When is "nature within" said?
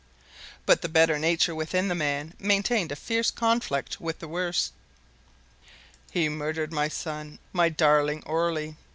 1.19-1.87